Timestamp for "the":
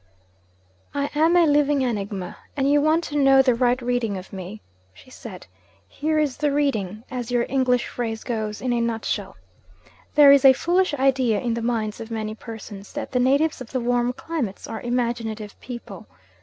3.43-3.53, 6.37-6.51, 11.53-11.61, 13.11-13.19, 13.73-13.79